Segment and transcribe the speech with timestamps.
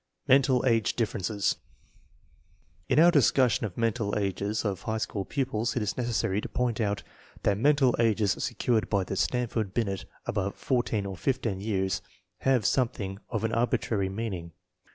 [0.27, 1.57] Mental age differences.
[2.89, 6.81] In our discussion of mental ages of high school pupils it is necessary to point
[6.81, 7.03] out
[7.43, 12.01] that mental ages secured by the Stanford Binet above 14 or 15 years
[12.39, 14.51] have something of an arbitrary mean ing.